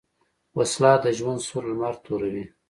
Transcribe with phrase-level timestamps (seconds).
[0.57, 2.45] وسله د ژوند سور لمر توروي